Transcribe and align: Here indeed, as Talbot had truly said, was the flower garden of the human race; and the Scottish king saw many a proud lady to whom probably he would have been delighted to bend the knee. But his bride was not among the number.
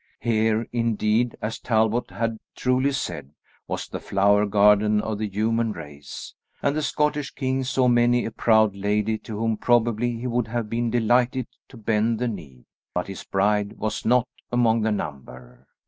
Here 0.21 0.65
indeed, 0.71 1.37
as 1.43 1.59
Talbot 1.59 2.09
had 2.09 2.39
truly 2.55 2.91
said, 2.91 3.35
was 3.67 3.87
the 3.87 3.99
flower 3.99 4.47
garden 4.47 4.99
of 4.99 5.19
the 5.19 5.27
human 5.29 5.73
race; 5.73 6.33
and 6.63 6.75
the 6.75 6.81
Scottish 6.81 7.29
king 7.29 7.63
saw 7.63 7.87
many 7.87 8.25
a 8.25 8.31
proud 8.31 8.75
lady 8.75 9.19
to 9.19 9.37
whom 9.37 9.57
probably 9.57 10.17
he 10.17 10.25
would 10.25 10.47
have 10.47 10.71
been 10.71 10.89
delighted 10.89 11.45
to 11.67 11.77
bend 11.77 12.17
the 12.17 12.27
knee. 12.27 12.65
But 12.95 13.09
his 13.09 13.23
bride 13.23 13.73
was 13.73 14.03
not 14.03 14.27
among 14.51 14.81
the 14.81 14.91
number. 14.91 15.67